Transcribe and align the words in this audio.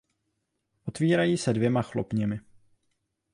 Otvírají 0.85 1.37
se 1.37 1.53
dvěma 1.53 1.81
chlopněmi. 1.81 2.39